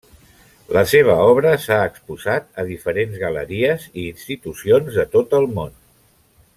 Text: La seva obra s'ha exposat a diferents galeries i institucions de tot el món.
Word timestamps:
La 0.77 0.81
seva 0.91 1.17
obra 1.33 1.51
s'ha 1.65 1.77
exposat 1.89 2.47
a 2.63 2.67
diferents 2.71 3.21
galeries 3.25 3.85
i 3.91 4.09
institucions 4.15 4.99
de 5.01 5.07
tot 5.17 5.41
el 5.43 5.51
món. 5.61 5.79